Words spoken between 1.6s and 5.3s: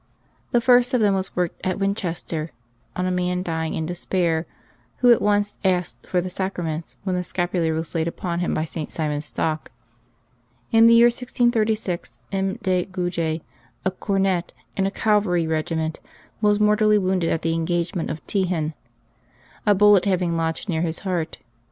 at "Winchester on a man dying in despair, who at